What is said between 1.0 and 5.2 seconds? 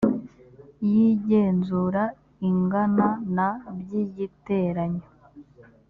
igenzura angana na by igiteranyo